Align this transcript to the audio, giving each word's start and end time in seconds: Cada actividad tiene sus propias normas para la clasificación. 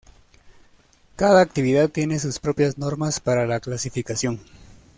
Cada 1.15 1.41
actividad 1.41 1.87
tiene 1.91 2.17
sus 2.17 2.39
propias 2.39 2.79
normas 2.79 3.19
para 3.19 3.45
la 3.45 3.59
clasificación. 3.59 4.39